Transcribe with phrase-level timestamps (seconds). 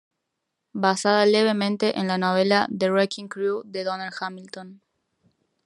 [0.73, 4.81] Basada levemente en la novela "The Wrecking Crew" de Donald Hamilton.